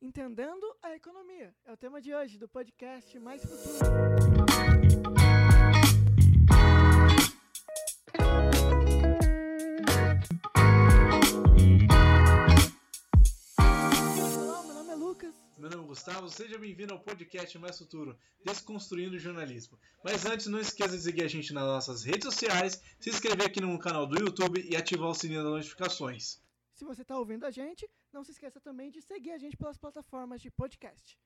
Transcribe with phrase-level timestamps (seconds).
[0.00, 1.52] Entendendo a Economia.
[1.64, 3.84] É o tema de hoje do podcast Mais Futuro.
[13.58, 15.34] Olá, meu nome é Lucas.
[15.58, 19.76] Meu nome é Gustavo, seja bem-vindo ao podcast Mais Futuro, Desconstruindo o Jornalismo.
[20.04, 23.60] Mas antes, não esqueça de seguir a gente nas nossas redes sociais, se inscrever aqui
[23.60, 26.40] no canal do YouTube e ativar o sininho das notificações.
[26.78, 29.76] Se você está ouvindo a gente, não se esqueça também de seguir a gente pelas
[29.76, 31.18] plataformas de podcast.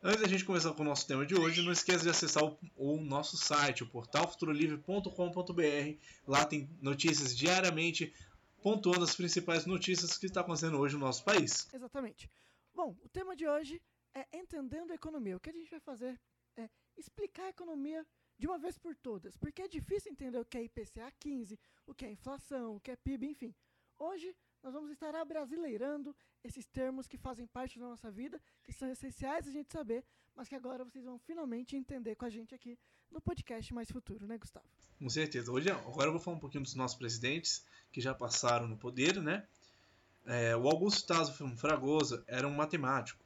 [0.00, 2.56] Antes da gente começar com o nosso tema de hoje, não esqueça de acessar o,
[2.76, 5.98] o nosso site, o portalfuturolivre.com.br.
[6.28, 8.14] Lá tem notícias diariamente,
[8.62, 11.68] pontuando as principais notícias que está acontecendo hoje no nosso país.
[11.74, 12.30] Exatamente.
[12.72, 13.82] Bom, o tema de hoje
[14.14, 15.36] é Entendendo a Economia.
[15.36, 16.20] O que a gente vai fazer
[16.56, 18.06] é explicar a economia
[18.38, 21.92] de uma vez por todas, porque é difícil entender o que é IPCA 15, o
[21.92, 23.52] que é inflação, o que é PIB, enfim.
[23.98, 26.14] Hoje nós vamos estar abrasileirando
[26.44, 30.04] esses termos que fazem parte da nossa vida, que são essenciais a gente saber,
[30.34, 32.78] mas que agora vocês vão finalmente entender com a gente aqui
[33.10, 34.66] no podcast Mais Futuro, né, Gustavo?
[34.98, 35.50] Com certeza.
[35.50, 39.22] Hoje, agora eu vou falar um pouquinho dos nossos presidentes que já passaram no poder,
[39.22, 39.46] né?
[40.26, 43.24] É, o Augusto Tasso Fragoso era um matemático.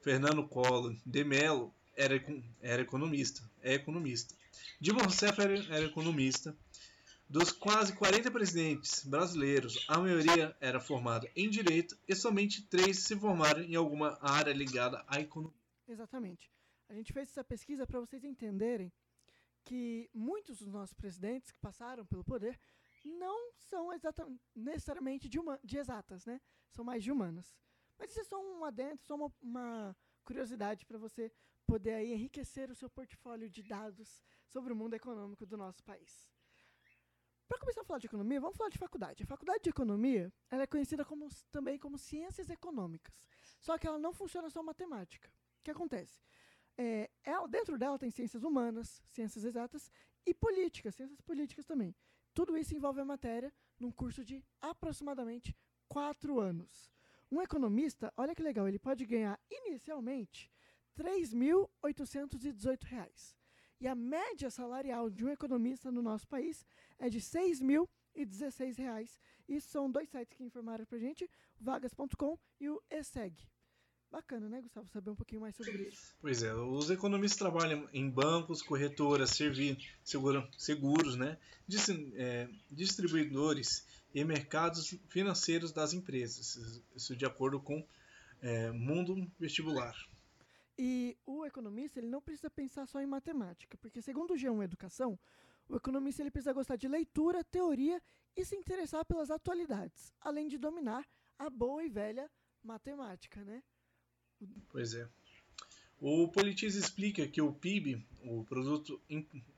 [0.00, 2.14] Fernando Collor de Mello era,
[2.60, 4.34] era economista, é economista.
[4.80, 6.54] Dilma Rousseff era, era economista.
[7.30, 13.16] Dos quase 40 presidentes brasileiros, a maioria era formada em direito e somente três se
[13.16, 15.56] formaram em alguma área ligada à economia.
[15.86, 16.50] Exatamente.
[16.88, 18.92] A gente fez essa pesquisa para vocês entenderem
[19.62, 22.58] que muitos dos nossos presidentes que passaram pelo poder
[23.04, 23.90] não são
[24.52, 26.40] necessariamente de, uma, de exatas, né?
[26.72, 27.56] São mais de humanas.
[27.96, 31.30] Mas isso é só um adentro, só uma, uma curiosidade para você
[31.64, 36.28] poder aí enriquecer o seu portfólio de dados sobre o mundo econômico do nosso país.
[37.50, 39.24] Para começar a falar de economia, vamos falar de faculdade.
[39.24, 43.20] A faculdade de economia ela é conhecida como, também como ciências econômicas.
[43.58, 45.28] Só que ela não funciona só matemática.
[45.58, 46.22] O que acontece?
[46.78, 49.90] É, ela, dentro dela tem ciências humanas, ciências exatas
[50.24, 51.92] e políticas, ciências políticas também.
[52.32, 55.52] Tudo isso envolve a matéria num curso de aproximadamente
[55.88, 56.88] quatro anos.
[57.32, 60.48] Um economista, olha que legal, ele pode ganhar inicialmente
[60.96, 63.39] R$ 3.818
[63.80, 66.66] e a média salarial de um economista no nosso país
[66.98, 69.18] é de R$ 6.016.
[69.48, 73.48] Isso são dois sites que informaram para gente, vagas.com e o ESEG.
[74.10, 74.88] Bacana, né, Gustavo?
[74.88, 76.14] Saber um pouquinho mais sobre isso.
[76.20, 79.30] Pois é, os economistas trabalham em bancos, corretoras,
[80.02, 81.38] seguro, seguros, né,
[82.16, 86.82] é, distribuidores e mercados financeiros das empresas.
[86.94, 87.86] Isso de acordo com
[88.42, 89.94] é, Mundo Vestibular.
[90.82, 95.18] E o economista ele não precisa pensar só em matemática, porque segundo o G1 Educação,
[95.68, 98.02] o economista ele precisa gostar de leitura, teoria
[98.34, 101.06] e se interessar pelas atualidades, além de dominar
[101.38, 102.30] a boa e velha
[102.64, 103.62] matemática, né?
[104.70, 105.06] Pois é.
[106.00, 108.98] O Politiz explica que o PIB, o produto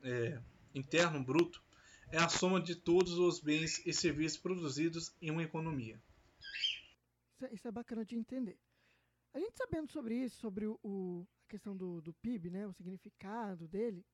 [0.03, 0.43] é,
[0.75, 1.63] interno bruto,
[2.11, 6.03] é a soma de todos os bens e serviços produzidos em uma economia.
[7.37, 8.59] Isso é, isso é bacana de entender.
[9.35, 12.73] A gente sabendo sobre isso, sobre o, o, a questão do, do PIB, né, o
[12.73, 14.05] significado dele,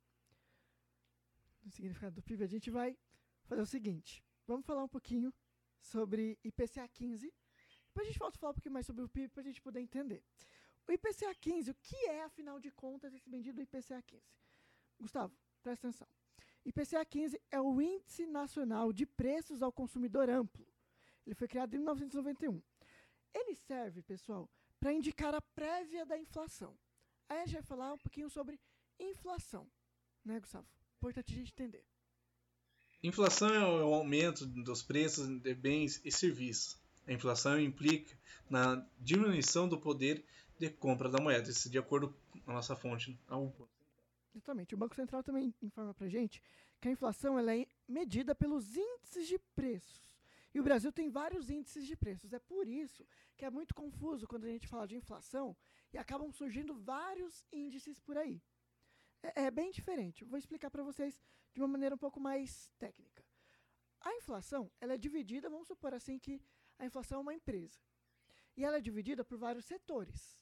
[1.66, 2.96] o significado do PIB, a gente vai
[3.44, 4.22] fazer o seguinte.
[4.46, 5.34] Vamos falar um pouquinho
[5.80, 7.32] sobre IPCA 15.
[7.86, 9.60] Depois a gente volta a falar um pouquinho mais sobre o PIB para a gente
[9.60, 10.22] poder entender.
[10.86, 14.22] O IPCA 15, o que é, afinal de contas, esse bendito IPCA 15?
[15.00, 16.08] Gustavo, presta atenção.
[16.64, 20.66] IPCA 15 é o Índice Nacional de Preços ao Consumidor Amplo.
[21.26, 22.62] Ele foi criado em 1991.
[23.34, 24.48] Ele serve, pessoal,
[24.80, 26.76] para indicar a prévia da inflação.
[27.28, 28.58] Aí a gente vai falar um pouquinho sobre
[28.98, 29.66] inflação,
[30.24, 30.66] né, Gustavo?
[30.96, 31.84] Importante a gente entender.
[33.02, 36.76] Inflação é o aumento dos preços de bens e serviços.
[37.06, 38.16] A inflação implica
[38.50, 40.24] na diminuição do poder
[40.58, 42.12] de compra da moeda, isso de acordo
[42.44, 43.16] com a nossa fonte.
[44.34, 44.74] Exatamente.
[44.74, 46.42] O Banco Central também informa para gente
[46.80, 50.07] que a inflação ela é medida pelos índices de preços.
[50.58, 52.32] E o Brasil tem vários índices de preços.
[52.32, 55.56] É por isso que é muito confuso quando a gente fala de inflação
[55.92, 58.42] e acabam surgindo vários índices por aí.
[59.22, 60.24] É, é bem diferente.
[60.24, 61.22] Vou explicar para vocês
[61.54, 63.24] de uma maneira um pouco mais técnica.
[64.00, 66.42] A inflação ela é dividida, vamos supor assim que
[66.76, 67.78] a inflação é uma empresa.
[68.56, 70.36] E ela é dividida por vários setores.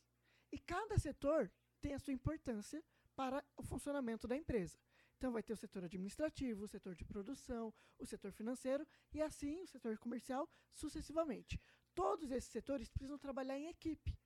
[0.51, 1.53] E cada setor
[1.83, 2.83] tem a sua importância
[3.15, 4.79] para o funcionamento da empresa.
[5.17, 9.61] Então vai ter o setor administrativo, o setor de produção, o setor financeiro e assim
[9.63, 11.61] o setor comercial sucessivamente.
[11.95, 14.17] Todos esses setores precisam trabalhar em equipe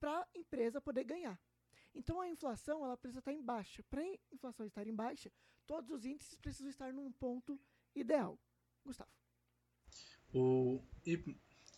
[0.00, 1.40] para a empresa poder ganhar.
[1.94, 3.82] Então a inflação ela precisa estar em baixa.
[3.84, 5.30] Para a inflação estar em baixa,
[5.66, 7.60] todos os índices precisam estar num ponto
[7.94, 8.38] ideal.
[8.84, 9.10] Gustavo.
[10.34, 10.82] O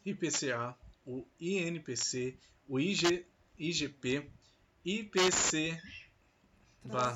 [0.06, 3.26] IPCA o INPC, o IG,
[3.58, 4.30] IGP,
[4.84, 5.78] IPC,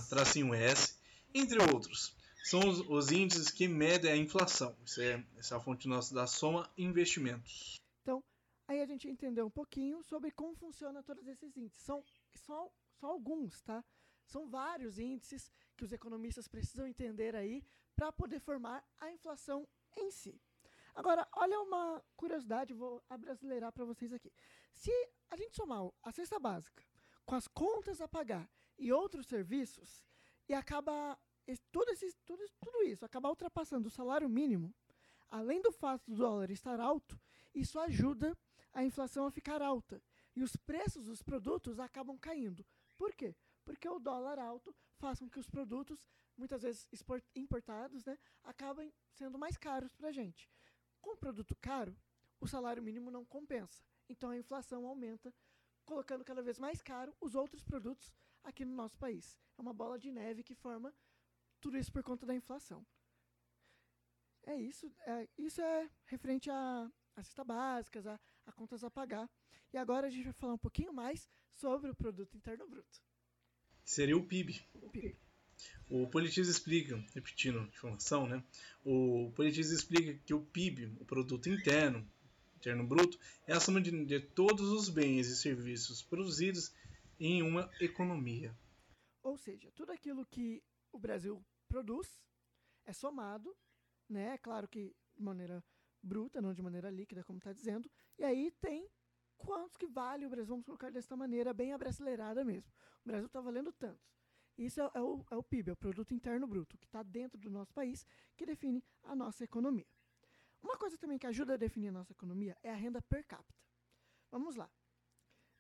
[0.08, 0.97] tracinho S,
[1.34, 2.16] entre outros.
[2.44, 4.74] São os, os, índices que medem a inflação.
[4.84, 7.76] Isso é, essa é a fonte nossa da soma investimentos.
[8.02, 8.22] Então,
[8.66, 11.82] aí a gente entendeu um pouquinho sobre como funciona todos esses índices.
[11.82, 12.02] São
[12.34, 13.84] só, só alguns, tá?
[14.26, 17.62] São vários índices que os economistas precisam entender aí
[17.94, 19.66] para poder formar a inflação
[19.96, 20.40] em si.
[20.94, 24.32] Agora, olha uma curiosidade, vou abrasileirar para vocês aqui.
[24.72, 24.90] Se
[25.30, 26.84] a gente somar a cesta básica
[27.24, 30.07] com as contas a pagar e outros serviços,
[30.48, 31.18] e acaba
[31.70, 34.74] tudo, esse, tudo, tudo isso acaba ultrapassando o salário mínimo,
[35.30, 37.18] além do fato do dólar estar alto,
[37.54, 38.36] isso ajuda
[38.72, 40.02] a inflação a ficar alta.
[40.34, 42.64] E os preços dos produtos acabam caindo.
[42.96, 43.34] Por quê?
[43.64, 46.06] Porque o dólar alto faz com que os produtos,
[46.36, 46.88] muitas vezes
[47.34, 50.50] importados, né, acabem sendo mais caros para a gente.
[51.00, 51.96] Com produto caro,
[52.40, 53.82] o salário mínimo não compensa.
[54.08, 55.34] Então a inflação aumenta,
[55.84, 58.12] colocando cada vez mais caro os outros produtos
[58.48, 59.38] aqui no nosso país.
[59.56, 60.94] É uma bola de neve que forma
[61.60, 62.86] tudo isso por conta da inflação.
[64.44, 64.90] É isso.
[65.06, 69.28] É, isso é referente a, a cesta básicas, a, a contas a pagar.
[69.72, 73.02] E agora a gente vai falar um pouquinho mais sobre o produto interno bruto.
[73.84, 74.60] Seria o PIB.
[74.74, 75.16] O PIB.
[75.90, 78.42] O Politiz explica, repetindo a informação, né?
[78.84, 82.06] O Politiz explica que o PIB, o produto interno,
[82.56, 86.72] interno bruto, é a soma de, de todos os bens e serviços produzidos
[87.18, 88.56] em uma economia.
[89.22, 90.62] Ou seja, tudo aquilo que
[90.92, 92.22] o Brasil produz
[92.84, 93.56] é somado,
[94.08, 94.34] né?
[94.34, 95.62] É claro que de maneira
[96.02, 97.90] bruta, não de maneira líquida, como está dizendo.
[98.18, 98.88] E aí tem
[99.36, 102.72] quantos que vale o Brasil, vamos colocar dessa maneira bem abrasileirada mesmo.
[103.04, 104.18] O Brasil está valendo tantos.
[104.56, 107.38] Isso é, é, o, é o PIB, é o Produto Interno Bruto, que está dentro
[107.38, 108.04] do nosso país,
[108.36, 109.86] que define a nossa economia.
[110.60, 113.62] Uma coisa também que ajuda a definir a nossa economia é a renda per capita.
[114.30, 114.68] Vamos lá.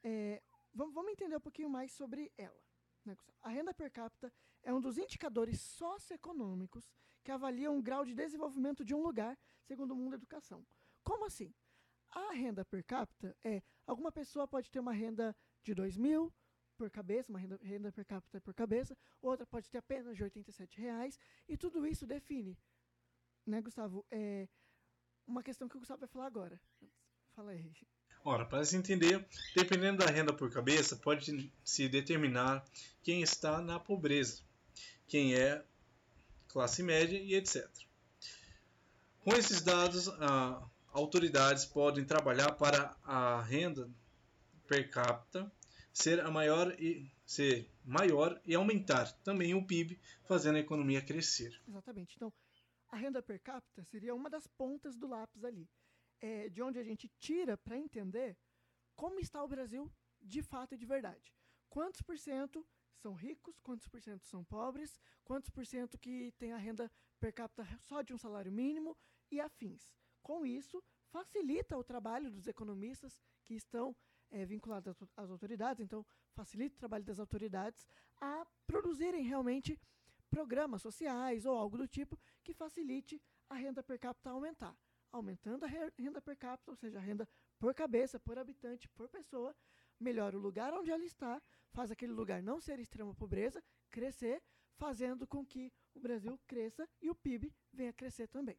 [0.02, 0.42] É,
[0.72, 2.60] vamos, vamos entender um pouquinho mais sobre ela.
[3.04, 4.32] Né, a renda per capita
[4.62, 6.90] é um dos indicadores socioeconômicos
[7.22, 10.66] que avaliam o grau de desenvolvimento de um lugar, segundo o Mundo Educação.
[11.02, 11.54] Como assim?
[12.10, 16.32] A renda per capita é alguma pessoa pode ter uma renda de 2 mil
[16.76, 20.80] por cabeça, uma renda, renda per capita por cabeça, outra pode ter apenas de 87
[20.80, 21.18] reais,
[21.48, 22.56] e tudo isso define,
[23.44, 24.06] né, Gustavo?
[24.10, 24.48] É
[25.26, 26.60] uma questão que o Gustavo vai falar agora.
[27.34, 27.72] Fala aí.
[28.24, 32.64] Ora, para se entender, dependendo da renda por cabeça, pode se determinar
[33.02, 34.42] quem está na pobreza,
[35.06, 35.64] quem é
[36.48, 37.66] classe média e etc.
[39.20, 40.10] Com esses dados,
[40.92, 43.88] autoridades podem trabalhar para a renda
[44.66, 45.50] per capita
[45.92, 51.60] ser a maior e ser maior e aumentar também o PIB, fazendo a economia crescer.
[51.66, 52.14] Exatamente.
[52.16, 52.32] Então,
[52.88, 55.68] a renda per capita seria uma das pontas do lápis ali,
[56.20, 58.36] é, de onde a gente tira para entender
[58.94, 61.32] como está o Brasil de fato e de verdade.
[61.68, 62.66] Quantos por cento
[62.96, 67.32] são ricos, quantos por cento são pobres, quantos por cento que tem a renda per
[67.32, 68.96] capita só de um salário mínimo
[69.30, 69.94] e afins.
[70.22, 73.94] Com isso, facilita o trabalho dos economistas que estão
[74.30, 76.04] é, vinculados às autoridades, então
[76.34, 77.86] facilita o trabalho das autoridades
[78.20, 79.80] a produzirem realmente
[80.28, 84.76] programas sociais ou algo do tipo que facilite a renda per capita aumentar.
[85.10, 87.28] Aumentando a renda per capita, ou seja, a renda
[87.58, 89.54] por cabeça, por habitante, por pessoa,
[89.98, 94.42] melhora o lugar onde ela está, faz aquele lugar não ser extrema pobreza, crescer,
[94.76, 98.58] fazendo com que o Brasil cresça e o PIB venha crescer também.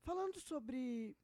[0.00, 1.16] Falando sobre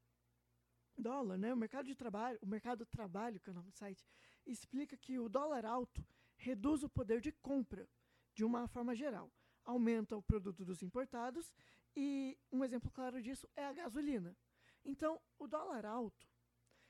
[0.96, 3.76] dólar, né, o mercado de trabalho, o mercado do trabalho, que é o nome do
[3.76, 4.06] site,
[4.46, 7.88] explica que o dólar alto reduz o poder de compra
[8.34, 9.32] de uma forma geral,
[9.64, 11.52] aumenta o produto dos importados
[11.96, 14.36] e um exemplo claro disso é a gasolina.
[14.84, 16.28] Então, o dólar alto,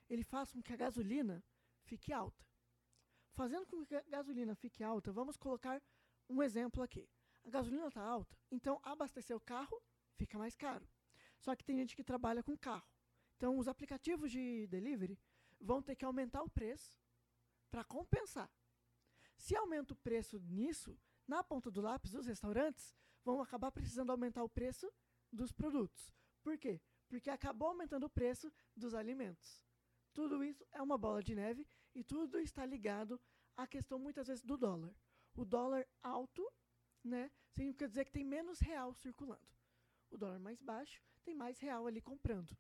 [0.08, 1.44] ele faz com que a gasolina
[1.82, 2.44] fique alta.
[3.32, 5.82] Fazendo com que a gasolina fique alta, vamos colocar
[6.28, 7.08] um exemplo aqui.
[7.44, 9.82] A gasolina está alta, então abastecer o carro
[10.16, 10.88] fica mais caro.
[11.38, 12.88] Só que tem gente que trabalha com carro.
[13.36, 15.18] Então, os aplicativos de delivery
[15.60, 16.98] vão ter que aumentar o preço
[17.70, 18.50] para compensar.
[19.36, 22.94] Se aumenta o preço nisso, na ponta do lápis, os restaurantes
[23.24, 24.92] vão acabar precisando aumentar o preço
[25.32, 26.12] dos produtos.
[26.42, 26.80] Por quê?
[27.08, 29.62] Porque acabou aumentando o preço dos alimentos.
[30.12, 33.20] Tudo isso é uma bola de neve e tudo está ligado
[33.56, 34.94] à questão muitas vezes do dólar.
[35.34, 36.48] O dólar alto,
[37.02, 39.48] né, significa dizer que tem menos real circulando.
[40.10, 42.56] O dólar mais baixo tem mais real ali comprando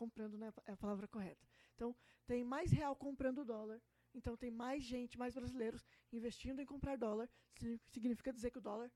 [0.00, 1.46] comprando né, é a palavra correta.
[1.74, 1.94] Então,
[2.26, 3.78] tem mais real comprando dólar,
[4.14, 7.28] então tem mais gente, mais brasileiros investindo em comprar dólar,
[7.90, 8.90] significa dizer que o dólar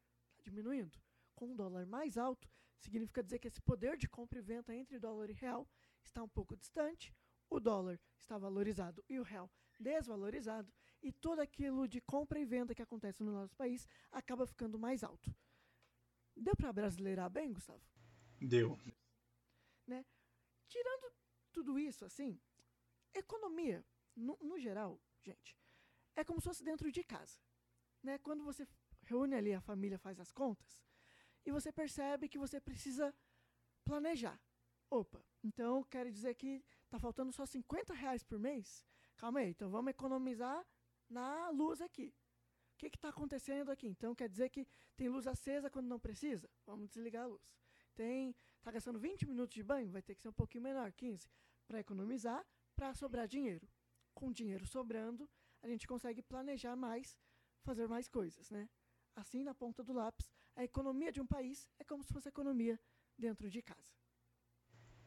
[0.44, 0.98] diminuindo.
[1.34, 2.48] Com um dólar mais alto,
[2.78, 5.68] significa dizer que esse poder de compra e venda entre dólar e real
[6.02, 7.12] está um pouco distante,
[7.50, 10.72] o dólar está valorizado e o real desvalorizado,
[11.02, 15.02] e tudo aquilo de compra e venda que acontece no nosso país acaba ficando mais
[15.02, 15.34] alto.
[16.36, 17.82] Deu para brasileirar bem, Gustavo?
[18.40, 18.78] Deu.
[19.86, 20.04] Né?
[20.68, 21.12] Tirando
[21.52, 22.40] tudo isso, assim,
[23.12, 23.84] economia,
[24.16, 25.56] no, no geral, gente,
[26.16, 27.38] é como se fosse dentro de casa.
[28.02, 28.18] Né?
[28.18, 28.66] Quando você
[29.04, 30.82] reúne ali a família, faz as contas,
[31.44, 33.14] e você percebe que você precisa
[33.84, 34.40] planejar.
[34.90, 38.84] Opa, então quer dizer que está faltando só 50 reais por mês?
[39.16, 40.64] Calma aí, então vamos economizar
[41.08, 42.14] na luz aqui.
[42.74, 43.86] O que está acontecendo aqui?
[43.86, 46.50] Então quer dizer que tem luz acesa quando não precisa?
[46.66, 47.56] Vamos desligar a luz.
[47.94, 49.90] Tem, está gastando 20 minutos de banho?
[49.92, 51.28] Vai ter que ser um pouquinho menor, 15,
[51.66, 52.44] para economizar,
[52.74, 53.68] para sobrar dinheiro.
[54.12, 55.30] Com dinheiro sobrando,
[55.62, 57.16] a gente consegue planejar mais,
[57.62, 58.68] fazer mais coisas, né?
[59.16, 62.30] Assim, na ponta do lápis, a economia de um país é como se fosse a
[62.30, 62.80] economia
[63.16, 63.92] dentro de casa.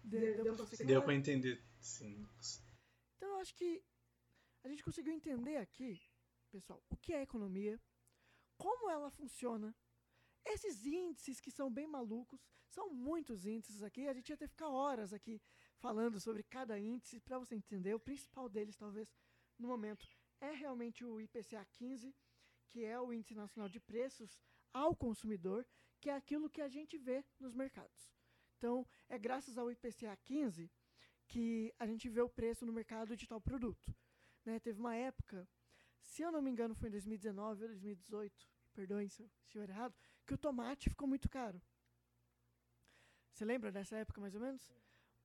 [0.04, 2.26] Deu, deu para entender, sim.
[3.18, 3.84] Então, eu acho que
[4.64, 6.02] a gente conseguiu entender aqui,
[6.50, 7.80] pessoal, o que é economia,
[8.58, 9.76] como ela funciona,
[10.46, 14.54] esses índices que são bem malucos, são muitos índices aqui, a gente ia ter que
[14.54, 15.42] ficar horas aqui
[15.78, 17.94] falando sobre cada índice para você entender.
[17.94, 19.14] O principal deles, talvez,
[19.60, 20.08] no momento,
[20.40, 22.16] é realmente o IPCA 15,
[22.70, 24.40] que é o Índice Nacional de Preços
[24.74, 25.66] ao Consumidor,
[26.00, 28.12] que é aquilo que a gente vê nos mercados.
[28.58, 30.72] Então, é graças ao IPCA 15
[31.28, 33.96] que a gente vê o preço no mercado de tal produto.
[34.46, 34.60] Né?
[34.60, 35.48] Teve uma época,
[36.02, 39.96] se eu não me engano foi em 2019 ou 2018, perdoem se eu estiver errado,
[40.26, 41.62] que o tomate ficou muito caro.
[43.32, 44.72] Você lembra dessa época mais ou menos?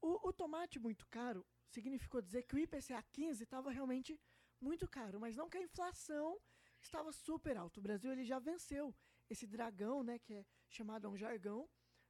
[0.01, 4.21] O, o tomate muito caro significou dizer que o IPCA 15 estava realmente
[4.61, 6.39] muito caro, mas não que a inflação
[6.85, 7.81] estava super alta.
[7.81, 8.95] O Brasil ele já venceu
[9.29, 11.69] esse dragão, né, que é chamado a um jargão,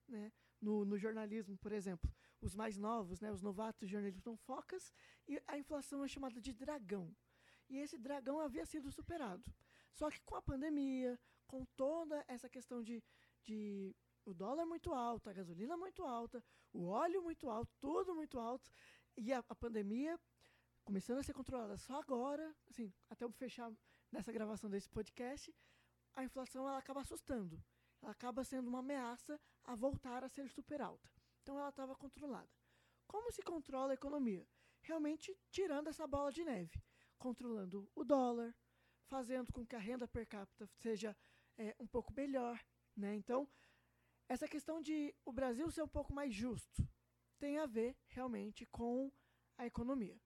[0.08, 2.12] né, no, no, jornalismo, por exemplo.
[2.40, 4.92] Os mais novos, né, os novatos jornalistas são focas
[5.28, 7.14] e a inflação é chamada de dragão.
[7.68, 9.52] E esse dragão havia sido superado.
[9.92, 13.02] Só que com a pandemia, com toda essa questão de,
[13.42, 18.38] de o dólar muito alto, a gasolina muito alta, o óleo muito alto, tudo muito
[18.38, 18.70] alto,
[19.16, 20.18] e a, a pandemia
[20.84, 23.70] começando a ser controlada só agora, assim, até fechar
[24.12, 25.54] nessa gravação desse podcast,
[26.14, 27.62] a inflação ela acaba assustando
[28.02, 31.08] ela acaba sendo uma ameaça a voltar a ser super alta.
[31.42, 32.50] Então ela estava controlada.
[33.06, 34.46] Como se controla a economia?
[34.80, 36.82] Realmente tirando essa bola de neve,
[37.16, 38.54] controlando o dólar,
[39.04, 41.16] fazendo com que a renda per capita seja
[41.56, 42.60] é, um pouco melhor.
[42.96, 43.14] Né?
[43.14, 43.48] Então,
[44.28, 46.86] essa questão de o Brasil ser um pouco mais justo
[47.38, 49.12] tem a ver realmente com
[49.56, 50.20] a economia.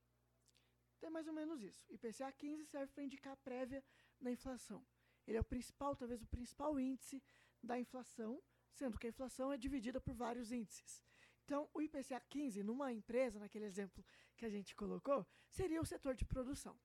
[0.97, 1.85] Então, é mais ou menos isso.
[1.91, 3.85] IPCA 15 serve para indicar a prévia
[4.21, 4.85] da inflação.
[5.27, 7.23] Ele é o principal, talvez o principal índice
[7.63, 11.03] da inflação, sendo que a inflação é dividida por vários índices.
[11.45, 14.05] Então, o IPCA 15, numa empresa, naquele exemplo
[14.37, 16.79] que a gente colocou, seria o setor de produção.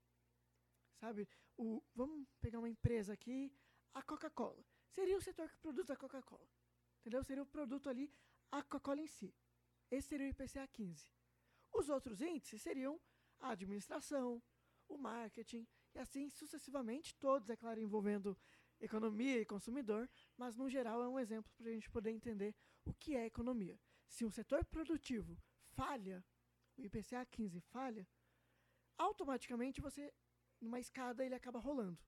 [1.00, 1.27] Sabe?
[1.58, 3.51] O, vamos pegar uma empresa aqui,
[3.94, 4.63] a Coca-Cola.
[4.89, 6.48] Seria o setor que produz a Coca-Cola.
[7.00, 7.24] Entendeu?
[7.24, 8.13] Seria o produto ali,
[8.51, 9.34] a Coca-Cola em si.
[9.89, 11.12] Esse seria o IPCA 15.
[11.74, 13.00] Os outros índices seriam
[13.41, 14.41] a administração,
[14.88, 18.38] o marketing, e assim sucessivamente, todos, é claro, envolvendo
[18.79, 22.55] economia e consumidor, mas no geral é um exemplo para a gente poder entender
[22.86, 23.79] o que é economia.
[24.07, 25.38] Se um setor produtivo
[25.74, 26.24] falha,
[26.77, 28.07] o IPCA 15 falha,
[28.98, 30.13] automaticamente você,
[30.60, 32.00] numa escada, ele acaba rolando,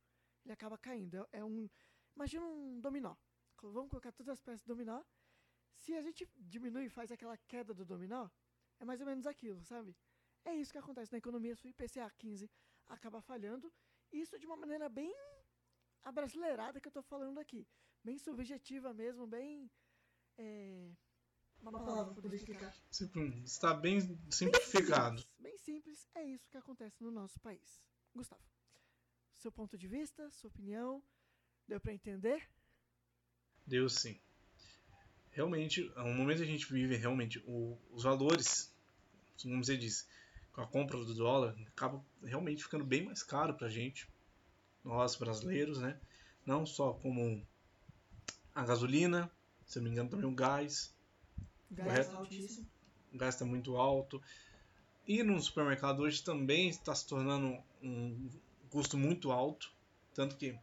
[0.43, 1.17] ele acaba caindo.
[1.17, 1.69] É, é um,
[2.15, 3.15] imagina um dominó.
[3.61, 5.01] Vamos colocar todas as peças do dominó.
[5.77, 8.29] Se a gente diminui e faz aquela queda do dominó,
[8.79, 9.95] é mais ou menos aquilo, sabe?
[10.45, 11.55] É isso que acontece na economia.
[11.55, 12.49] Se o IPCA 15
[12.87, 13.71] acaba falhando,
[14.11, 15.13] isso de uma maneira bem
[16.03, 17.67] a brasileirada que eu estou falando aqui.
[18.03, 19.71] Bem subjetiva mesmo, bem.
[20.37, 20.91] É,
[21.61, 22.75] uma palavra para explicar.
[23.45, 25.15] Está bem simplificado.
[25.15, 27.81] Bem simples, bem simples, é isso que acontece no nosso país.
[28.13, 28.43] Gustavo,
[29.35, 31.01] seu ponto de vista, sua opinião,
[31.67, 32.47] deu para entender?
[33.65, 34.19] Deu sim.
[35.31, 38.71] Realmente, no momento que a gente vive, realmente, o, os valores,
[39.41, 40.05] como você disse,
[40.53, 44.07] com a compra do dólar, acaba realmente ficando bem mais caro para a gente
[44.83, 45.99] nós brasileiros, né?
[46.45, 47.45] Não só como
[48.53, 49.31] a gasolina,
[49.65, 50.93] se não me engano também o gás.
[51.71, 52.17] Gás correto?
[52.17, 52.69] altíssimo.
[53.13, 54.21] O gás está muito alto.
[55.07, 58.29] E no supermercado hoje também está se tornando um
[58.69, 59.71] custo muito alto.
[60.13, 60.57] Tanto que,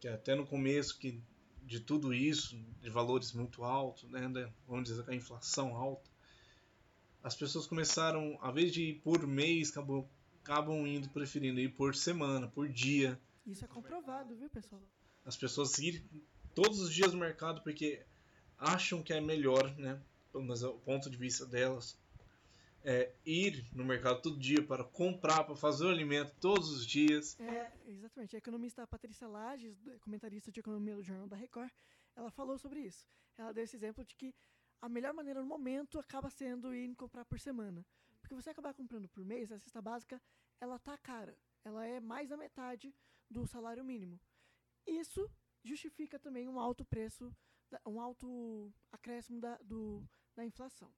[0.00, 1.22] que até no começo que
[1.62, 6.09] de tudo isso, de valores muito altos, né, vamos dizer que a inflação alta,
[7.22, 10.08] as pessoas começaram, a vez de ir por mês, acabam,
[10.42, 13.20] acabam indo preferindo ir por semana, por dia.
[13.46, 14.82] Isso é comprovado, viu, pessoal?
[15.24, 16.02] As pessoas irem
[16.54, 18.02] todos os dias no mercado porque
[18.58, 20.00] acham que é melhor, né?
[20.32, 21.98] Mas o ponto de vista delas.
[22.82, 27.38] é, ir no mercado todo dia para comprar, para fazer o alimento todos os dias.
[27.38, 28.34] É, exatamente.
[28.36, 31.70] A economista Patrícia Lages, comentarista de economia do Jornal da Record,
[32.16, 33.06] ela falou sobre isso.
[33.36, 34.34] Ela deu esse exemplo de que
[34.80, 37.84] a melhor maneira no momento acaba sendo ir comprar por semana.
[38.20, 40.20] Porque você acabar comprando por mês, a cesta básica,
[40.60, 41.36] ela tá cara.
[41.64, 42.94] Ela é mais da metade
[43.28, 44.18] do salário mínimo.
[44.86, 45.30] Isso
[45.62, 47.34] justifica também um alto preço,
[47.86, 50.92] um alto acréscimo da, do, da inflação.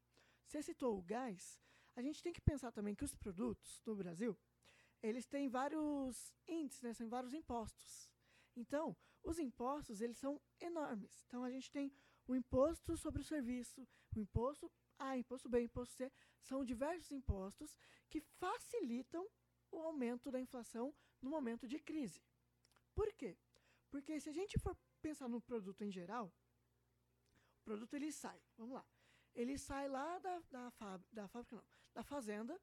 [0.47, 1.61] Você citou o gás,
[1.97, 4.39] a gente tem que pensar também que os produtos do Brasil,
[5.03, 6.95] eles têm vários índices, né?
[6.95, 8.09] são vários impostos.
[8.55, 11.25] Então, os impostos, eles são enormes.
[11.27, 11.93] Então, a gente tem
[12.33, 13.87] o imposto sobre o serviço,
[14.17, 16.11] o imposto A, imposto B, imposto C,
[16.41, 19.29] são diversos impostos que facilitam
[19.71, 22.23] o aumento da inflação no momento de crise.
[22.95, 23.37] Por quê?
[23.91, 26.33] Porque se a gente for pensar no produto em geral,
[27.61, 28.87] o produto ele sai, vamos lá,
[29.35, 30.73] ele sai lá da, da,
[31.13, 32.59] da fábrica, não, da fazenda,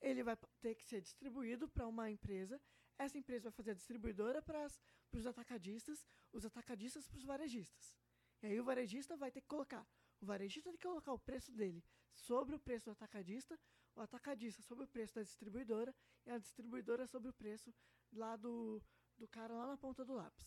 [0.00, 2.60] ele vai ter que ser distribuído para uma empresa,
[2.98, 4.66] essa empresa vai fazer a distribuidora para
[5.12, 7.96] os atacadistas, os atacadistas para os varejistas.
[8.42, 9.86] E aí o varejista vai ter que colocar,
[10.20, 11.82] o varejista tem que colocar o preço dele
[12.14, 13.58] sobre o preço do atacadista,
[13.94, 15.94] o atacadista sobre o preço da distribuidora
[16.26, 17.74] e a distribuidora sobre o preço
[18.12, 18.82] lá do,
[19.18, 20.46] do cara lá na ponta do lápis.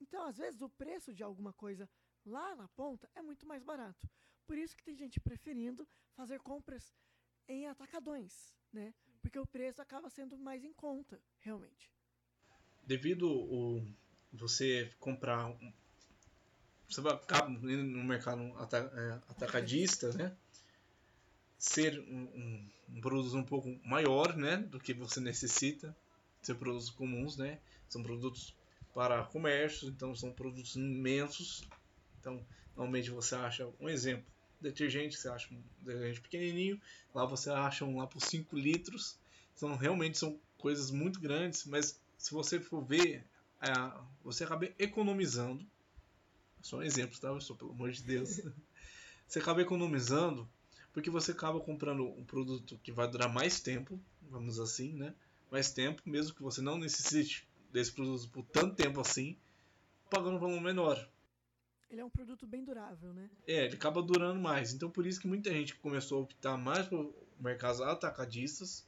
[0.00, 1.88] Então, às vezes, o preço de alguma coisa
[2.24, 4.08] lá na ponta é muito mais barato.
[4.46, 6.94] Por isso que tem gente preferindo fazer compras
[7.46, 8.94] em atacadões, né?
[9.20, 11.92] Porque o preço acaba sendo mais em conta, realmente.
[12.82, 13.86] Devido o
[14.32, 15.54] você comprar
[16.90, 20.34] você acaba no mercado é, atacadista, né?
[21.56, 25.96] Ser um, um, um produto um pouco maior, né, do que você necessita,
[26.42, 27.60] ser produtos comuns, né?
[27.88, 28.56] São produtos
[28.92, 31.62] para comércio, então são produtos imensos.
[32.18, 32.44] Então,
[32.74, 34.26] normalmente você acha um exemplo,
[34.60, 36.80] detergente, você acha um detergente pequenininho,
[37.14, 39.16] lá você acha um lá por 5 litros.
[39.56, 43.24] Então, realmente são coisas muito grandes, mas se você for ver,
[43.60, 43.72] é,
[44.24, 45.64] você acaba economizando.
[46.62, 47.38] Só um exemplo, tá?
[47.40, 48.40] Só pelo amor de Deus.
[49.26, 50.48] você acaba economizando
[50.92, 55.14] porque você acaba comprando um produto que vai durar mais tempo, vamos assim, né?
[55.50, 59.36] Mais tempo, mesmo que você não necessite desse produto por tanto tempo assim,
[60.10, 61.08] pagando um valor menor.
[61.90, 63.28] Ele é um produto bem durável, né?
[63.46, 64.72] É, ele acaba durando mais.
[64.72, 68.86] Então por isso que muita gente começou a optar mais por mercados atacadistas,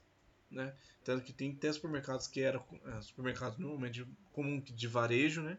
[0.50, 0.74] né?
[1.02, 5.58] Tanto que tem até supermercados que eram é, supermercados normalmente comum de varejo, né?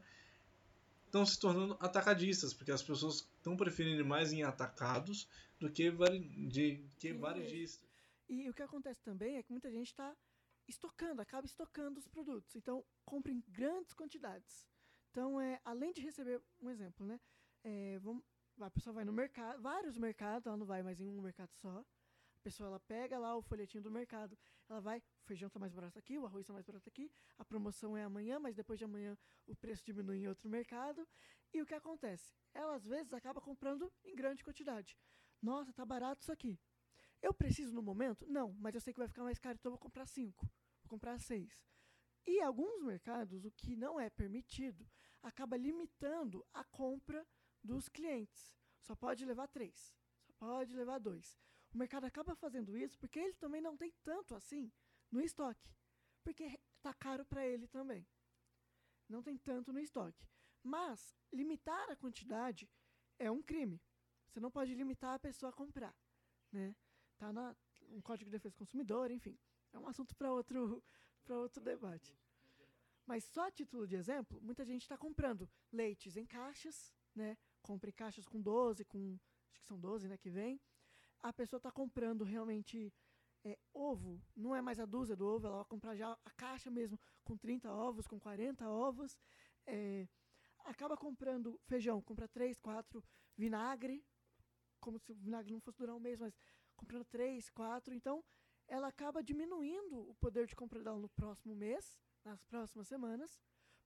[1.13, 6.21] Estão se tornando atacadistas, porque as pessoas estão preferindo mais em atacados do que, vari,
[6.47, 7.87] de, que varejistas.
[8.27, 10.11] E o que acontece também é que muita gente está
[10.67, 12.55] estocando, acaba estocando os produtos.
[12.55, 14.65] Então, compra em grandes quantidades.
[15.11, 17.19] Então, é, além de receber, um exemplo, né?
[17.63, 18.23] É, vamos,
[18.59, 21.85] a pessoa vai no mercado, vários mercados, ela não vai mais em um mercado só.
[22.43, 24.37] Pessoa ela pega lá o folhetinho do mercado,
[24.69, 27.45] ela vai, o feijão está mais barato aqui, o arroz está mais barato aqui, a
[27.45, 31.07] promoção é amanhã, mas depois de amanhã o preço diminui em outro mercado.
[31.53, 32.33] E o que acontece?
[32.53, 34.97] Ela às vezes acaba comprando em grande quantidade.
[35.41, 36.59] Nossa, tá barato isso aqui.
[37.21, 38.27] Eu preciso no momento?
[38.27, 40.45] Não, mas eu sei que vai ficar mais caro, então eu vou comprar cinco,
[40.83, 41.63] vou comprar seis.
[42.25, 44.85] E alguns mercados, o que não é permitido,
[45.21, 47.25] acaba limitando a compra
[47.63, 48.53] dos clientes.
[48.81, 51.39] Só pode levar três, só pode levar dois.
[51.73, 54.71] O mercado acaba fazendo isso porque ele também não tem tanto assim
[55.11, 55.67] no estoque,
[56.23, 58.05] porque está caro para ele também.
[59.09, 60.27] Não tem tanto no estoque.
[60.61, 62.69] Mas limitar a quantidade
[63.17, 63.81] é um crime.
[64.29, 65.95] Você não pode limitar a pessoa a comprar,
[66.51, 66.75] né?
[67.17, 67.55] Tá na
[67.89, 69.37] um Código de Defesa do Consumidor, enfim.
[69.71, 70.83] É um assunto para outro
[71.25, 72.15] para outro debate.
[73.05, 77.37] Mas só a título de exemplo, muita gente está comprando leites em caixas, né?
[77.61, 79.19] Compre caixas com 12, com
[79.51, 80.59] acho que são 12, né, que vem.
[81.23, 82.93] A pessoa está comprando realmente
[83.45, 86.69] é, ovo, não é mais a dúzia do ovo, ela vai comprar já a caixa
[86.69, 89.17] mesmo com 30 ovos, com 40 ovos.
[89.65, 90.05] É,
[90.65, 93.01] acaba comprando feijão, compra 3, 4
[93.37, 94.05] vinagre,
[94.81, 96.37] como se o vinagre não fosse durar um mês, mas
[96.75, 97.93] comprando 3, 4.
[97.93, 98.21] Então,
[98.67, 103.39] ela acaba diminuindo o poder de compra dela no próximo mês, nas próximas semanas,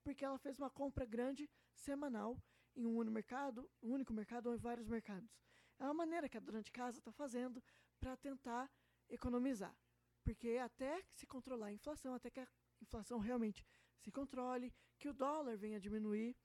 [0.04, 2.36] porque ela fez uma compra grande semanal
[2.76, 5.36] em um único mercado, um único mercado ou em vários mercados.
[5.80, 7.64] É uma maneira que a dona de casa está fazendo
[8.00, 8.70] para tentar
[9.10, 9.76] economizar.
[10.24, 12.48] Porque até se controlar a inflação, até que a
[12.82, 13.66] inflação realmente
[14.00, 16.36] se controle, que o dólar venha a diminuir,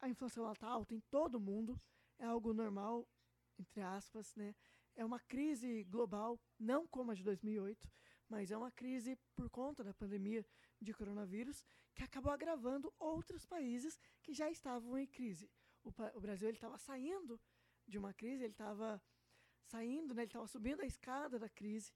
[0.00, 1.80] a inflação está alta em todo mundo,
[2.18, 3.06] é algo normal,
[3.58, 4.54] entre aspas, né?
[4.96, 7.88] É uma crise global, não como a de 2008,
[8.28, 10.44] mas é uma crise por conta da pandemia
[10.80, 11.64] de coronavírus
[11.94, 15.50] que acabou agravando outros países que já estavam em crise.
[15.82, 17.40] O, o Brasil estava saindo
[17.90, 19.02] de uma crise, ele estava
[19.66, 21.92] saindo, né, ele estava subindo a escada da crise,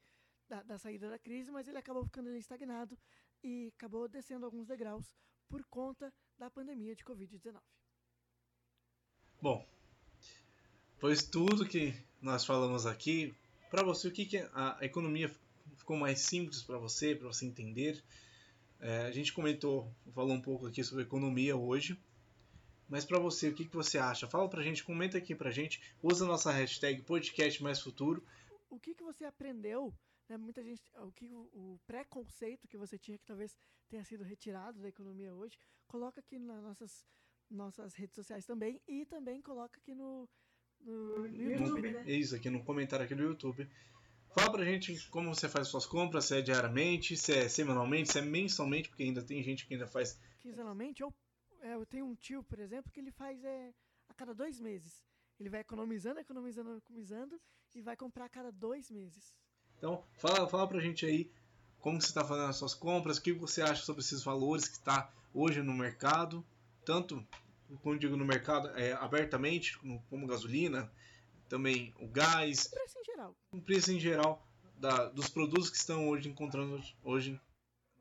[0.48, 2.98] da, da saída da crise, mas ele acabou ficando ali estagnado
[3.42, 5.16] e acabou descendo alguns degraus
[5.48, 7.60] por conta da pandemia de Covid-19.
[9.40, 9.66] Bom,
[10.98, 13.34] pois tudo que nós falamos aqui,
[13.70, 15.30] para você, o que, que a, economia
[15.76, 18.02] ficou mais simples para você, para você entender?
[18.80, 21.98] É, a gente comentou, falou um pouco aqui sobre economia hoje,
[22.88, 24.26] mas para você, o que, que você acha?
[24.26, 28.22] Fala pra gente, comenta aqui pra gente, usa a nossa hashtag podcast mais futuro.
[28.70, 29.92] O que, que você aprendeu
[30.28, 33.56] né, muita gente, o que o, o preconceito que você tinha que talvez
[33.88, 37.06] tenha sido retirado da economia hoje, coloca aqui nas nossas
[37.50, 40.28] nossas redes sociais também e também coloca aqui no,
[40.80, 42.02] no, no YouTube, né?
[42.06, 43.68] Isso, aqui no comentário aqui do YouTube.
[44.34, 48.18] Fala pra gente como você faz suas compras, se é diariamente, se é semanalmente, se
[48.18, 50.18] é mensalmente, porque ainda tem gente que ainda faz.
[50.40, 51.14] Quinzenalmente, ou
[51.64, 53.72] é, eu tenho um tio, por exemplo, que ele faz é,
[54.06, 55.02] a cada dois meses.
[55.40, 57.40] Ele vai economizando, economizando, economizando
[57.74, 59.34] e vai comprar a cada dois meses.
[59.78, 61.32] Então, fala, fala pra gente aí
[61.80, 64.76] como você está fazendo as suas compras, o que você acha sobre esses valores que
[64.76, 66.44] está hoje no mercado,
[66.84, 67.26] tanto,
[67.82, 70.90] como digo, no mercado é, abertamente, como gasolina,
[71.48, 72.66] também o gás.
[72.66, 73.36] O preço em geral.
[73.52, 74.46] O preço em geral
[74.76, 77.40] da, dos produtos que estão hoje encontrando hoje.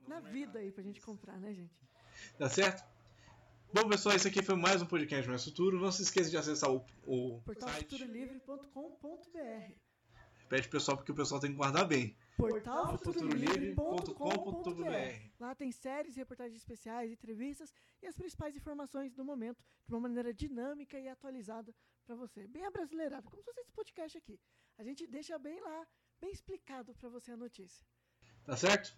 [0.08, 1.73] Na vida aí pra gente comprar, né, gente?
[2.38, 2.92] Tá certo?
[3.73, 5.79] Bom, pessoal, esse aqui foi mais um podcast Mais Futuro.
[5.79, 9.73] Não se esqueça de acessar o, o portalfuturolivre.com.br
[10.47, 12.15] Pede pessoal porque o pessoal tem que guardar bem.
[12.38, 20.01] portalfuturolivre.com.br Lá tem séries, reportagens especiais, entrevistas e as principais informações do momento de uma
[20.01, 21.73] maneira dinâmica e atualizada
[22.05, 22.45] para você.
[22.45, 24.39] Bem abrasileirado, como se fosse esse podcast aqui.
[24.77, 25.88] A gente deixa bem lá,
[26.21, 27.83] bem explicado para você a notícia.
[28.45, 28.95] Tá certo?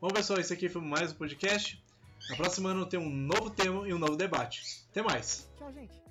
[0.00, 1.84] Bom, pessoal, esse aqui foi mais um podcast.
[2.28, 4.84] Na próxima ano tem um novo tema e um novo debate.
[4.90, 5.48] Até mais.
[5.58, 6.03] Tchau, gente.